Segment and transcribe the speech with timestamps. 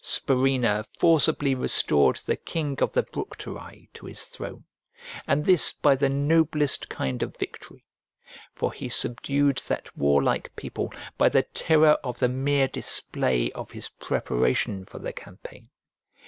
[0.03, 4.63] Spurinna forcibly restored the king of the Bructeri to his throne;
[5.27, 7.85] and this by the noblest kind of victory;
[8.55, 13.89] for he subdued that warlike people by the terror of the mere display of his
[13.89, 15.69] preparation for the campaign.